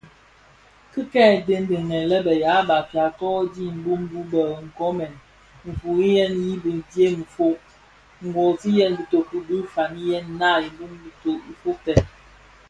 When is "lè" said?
2.09-2.17